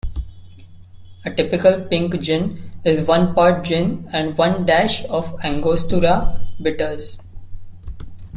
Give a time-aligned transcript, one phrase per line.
[1.25, 7.19] A typical pink gin is one part gin and one dash of angostura bitters.